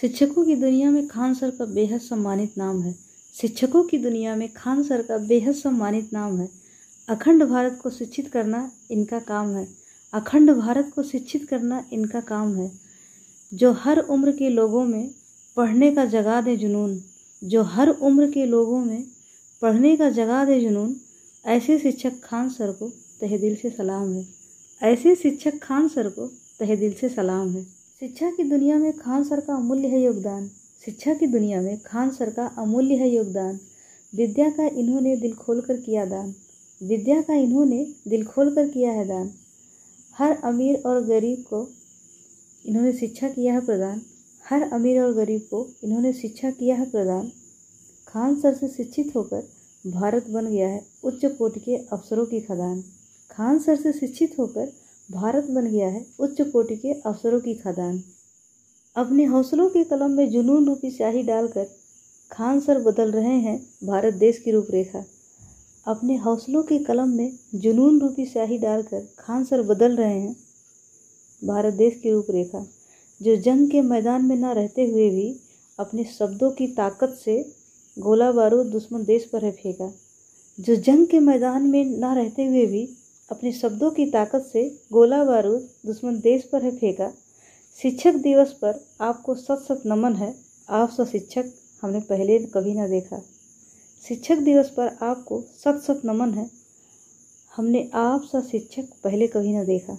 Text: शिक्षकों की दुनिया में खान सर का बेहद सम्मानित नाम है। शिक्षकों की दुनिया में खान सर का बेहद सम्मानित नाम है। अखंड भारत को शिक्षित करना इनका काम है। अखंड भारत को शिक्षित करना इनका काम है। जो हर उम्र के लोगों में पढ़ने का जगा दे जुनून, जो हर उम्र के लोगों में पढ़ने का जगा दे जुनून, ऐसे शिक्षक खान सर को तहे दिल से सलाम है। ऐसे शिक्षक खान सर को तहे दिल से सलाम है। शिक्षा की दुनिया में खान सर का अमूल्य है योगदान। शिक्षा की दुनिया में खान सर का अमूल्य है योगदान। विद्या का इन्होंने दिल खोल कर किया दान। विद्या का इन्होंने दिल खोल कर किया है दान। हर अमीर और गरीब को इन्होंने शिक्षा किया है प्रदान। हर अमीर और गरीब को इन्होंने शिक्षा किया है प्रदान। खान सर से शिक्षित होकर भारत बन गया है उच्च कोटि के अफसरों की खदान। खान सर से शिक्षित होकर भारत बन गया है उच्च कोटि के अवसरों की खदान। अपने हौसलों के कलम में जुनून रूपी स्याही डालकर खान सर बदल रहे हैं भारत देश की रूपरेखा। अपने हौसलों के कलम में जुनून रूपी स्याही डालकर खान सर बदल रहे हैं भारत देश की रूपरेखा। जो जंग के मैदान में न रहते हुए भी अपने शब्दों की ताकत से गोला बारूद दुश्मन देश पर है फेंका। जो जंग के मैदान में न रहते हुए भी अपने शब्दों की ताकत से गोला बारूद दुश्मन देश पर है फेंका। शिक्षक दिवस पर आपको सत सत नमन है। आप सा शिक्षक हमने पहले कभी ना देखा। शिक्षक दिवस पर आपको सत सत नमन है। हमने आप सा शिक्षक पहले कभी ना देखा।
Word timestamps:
शिक्षकों 0.00 0.44
की 0.44 0.54
दुनिया 0.54 0.90
में 0.90 1.08
खान 1.08 1.34
सर 1.34 1.50
का 1.50 1.64
बेहद 1.64 2.00
सम्मानित 2.00 2.58
नाम 2.58 2.82
है। 2.82 2.94
शिक्षकों 3.40 3.82
की 3.82 3.98
दुनिया 3.98 4.36
में 4.36 4.52
खान 4.52 4.82
सर 4.82 5.02
का 5.02 5.18
बेहद 5.18 5.54
सम्मानित 5.54 6.12
नाम 6.12 6.38
है। 6.38 6.48
अखंड 7.08 7.44
भारत 7.44 7.80
को 7.82 7.90
शिक्षित 7.90 8.28
करना 8.28 8.70
इनका 8.90 9.18
काम 9.18 9.56
है। 9.56 9.68
अखंड 10.12 10.50
भारत 10.50 10.92
को 10.94 11.02
शिक्षित 11.02 11.48
करना 11.48 11.84
इनका 11.92 12.20
काम 12.20 12.54
है। 12.54 12.72
जो 13.54 13.72
हर 13.72 13.98
उम्र 13.98 14.32
के 14.32 14.48
लोगों 14.48 14.84
में 14.84 15.10
पढ़ने 15.56 15.94
का 15.94 16.04
जगा 16.04 16.40
दे 16.40 16.56
जुनून, 16.56 17.02
जो 17.44 17.62
हर 17.62 17.88
उम्र 17.88 18.30
के 18.30 18.46
लोगों 18.46 18.84
में 18.84 19.04
पढ़ने 19.62 19.96
का 19.96 20.10
जगा 20.10 20.44
दे 20.44 20.60
जुनून, 20.60 20.96
ऐसे 21.46 21.78
शिक्षक 21.78 22.12
खान 22.24 22.48
सर 22.48 22.72
को 22.72 22.88
तहे 23.20 23.38
दिल 23.38 23.56
से 23.56 23.70
सलाम 23.70 24.12
है। 24.12 24.26
ऐसे 24.82 25.14
शिक्षक 25.14 25.58
खान 25.62 25.88
सर 25.88 26.08
को 26.08 26.26
तहे 26.58 26.76
दिल 26.76 26.92
से 26.92 27.08
सलाम 27.08 27.48
है। 27.48 27.77
शिक्षा 28.02 28.30
की 28.30 28.42
दुनिया 28.42 28.78
में 28.78 28.92
खान 28.92 29.24
सर 29.24 29.40
का 29.40 29.54
अमूल्य 29.54 29.88
है 29.88 30.00
योगदान। 30.00 30.50
शिक्षा 30.84 31.14
की 31.14 31.26
दुनिया 31.26 31.60
में 31.60 31.78
खान 31.78 32.10
सर 32.10 32.30
का 32.30 32.46
अमूल्य 32.58 32.94
है 32.94 33.08
योगदान। 33.10 33.58
विद्या 34.14 34.50
का 34.50 34.66
इन्होंने 34.66 35.16
दिल 35.16 35.32
खोल 35.32 35.60
कर 35.60 35.76
किया 35.76 36.04
दान। 36.04 36.34
विद्या 36.82 37.22
का 37.22 37.34
इन्होंने 37.34 37.94
दिल 38.08 38.24
खोल 38.24 38.54
कर 38.54 38.68
किया 38.68 38.92
है 38.92 39.08
दान। 39.08 39.30
हर 40.18 40.32
अमीर 40.44 40.82
और 40.86 41.04
गरीब 41.04 41.38
को 41.38 41.68
इन्होंने 42.64 42.92
शिक्षा 42.92 43.28
किया 43.28 43.54
है 43.54 43.66
प्रदान। 43.66 44.02
हर 44.50 44.62
अमीर 44.62 45.02
और 45.02 45.12
गरीब 45.12 45.40
को 45.40 45.68
इन्होंने 45.84 46.12
शिक्षा 46.12 46.50
किया 46.50 46.76
है 46.76 46.90
प्रदान। 46.90 47.32
खान 48.08 48.40
सर 48.40 48.54
से 48.54 48.68
शिक्षित 48.68 49.12
होकर 49.16 49.48
भारत 49.86 50.30
बन 50.30 50.46
गया 50.46 50.68
है 50.68 50.86
उच्च 51.04 51.24
कोटि 51.24 51.60
के 51.60 51.76
अफसरों 51.76 52.26
की 52.26 52.40
खदान। 52.40 52.84
खान 53.30 53.58
सर 53.58 53.76
से 53.76 53.92
शिक्षित 53.92 54.38
होकर 54.38 54.72
भारत 55.10 55.46
बन 55.50 55.66
गया 55.66 55.88
है 55.88 56.06
उच्च 56.20 56.40
कोटि 56.40 56.76
के 56.76 56.92
अवसरों 56.92 57.40
की 57.40 57.54
खदान। 57.54 58.02
अपने 58.96 59.24
हौसलों 59.24 59.68
के 59.68 59.84
कलम 59.84 60.10
में 60.10 60.28
जुनून 60.30 60.66
रूपी 60.66 60.90
स्याही 60.90 61.22
डालकर 61.22 61.66
खान 62.30 62.60
सर 62.60 62.82
बदल 62.82 63.12
रहे 63.12 63.38
हैं 63.38 63.58
भारत 63.84 64.14
देश 64.14 64.38
की 64.38 64.50
रूपरेखा। 64.50 65.04
अपने 65.86 66.16
हौसलों 66.16 66.62
के 66.62 66.78
कलम 66.78 67.08
में 67.08 67.38
जुनून 67.54 68.00
रूपी 68.00 68.26
स्याही 68.26 68.58
डालकर 68.58 69.06
खान 69.18 69.44
सर 69.44 69.62
बदल 69.62 69.96
रहे 69.96 70.18
हैं 70.20 70.36
भारत 71.42 71.74
देश 71.74 72.00
की 72.02 72.10
रूपरेखा। 72.10 72.66
जो 73.20 73.36
जंग 73.36 73.70
के 73.70 73.80
मैदान 73.82 74.24
में 74.24 74.36
न 74.36 74.44
रहते 74.44 74.86
हुए 74.86 75.08
भी 75.10 75.40
अपने 75.78 76.04
शब्दों 76.04 76.50
की 76.50 76.66
ताकत 76.66 77.18
से 77.24 77.40
गोला 77.96 78.30
बारूद 78.32 78.66
दुश्मन 78.66 79.04
देश 79.04 79.24
पर 79.24 79.44
है 79.44 79.52
फेंका। 79.52 79.92
जो 80.60 80.76
जंग 80.76 81.06
के 81.06 81.18
मैदान 81.20 81.66
में 81.66 81.84
न 81.84 82.14
रहते 82.14 82.46
हुए 82.46 82.66
भी 82.66 82.88
अपने 83.30 83.52
शब्दों 83.52 83.90
की 83.90 84.06
ताकत 84.06 84.50
से 84.52 84.78
गोला 84.92 85.24
बारूद 85.24 85.68
दुश्मन 85.86 86.20
देश 86.20 86.42
पर 86.42 86.62
है 86.62 86.76
फेंका। 86.76 87.12
शिक्षक 87.82 88.14
दिवस 88.14 88.52
पर 88.52 88.84
आपको 89.00 89.34
सत 89.34 89.64
सत 89.68 89.82
नमन 89.86 90.14
है। 90.14 90.34
आप 90.68 90.90
सा 90.90 91.04
शिक्षक 91.04 91.44
हमने 91.82 92.00
पहले 92.00 92.38
कभी 92.38 92.74
ना 92.74 92.86
देखा। 92.86 93.22
शिक्षक 94.08 94.36
दिवस 94.36 94.70
पर 94.70 94.96
आपको 95.02 95.40
सत 95.40 95.80
सत 95.86 96.02
नमन 96.04 96.34
है। 96.34 96.50
हमने 97.56 97.90
आप 97.94 98.22
सा 98.24 98.40
शिक्षक 98.40 98.88
पहले 99.04 99.26
कभी 99.26 99.52
ना 99.52 99.64
देखा। 99.64 99.98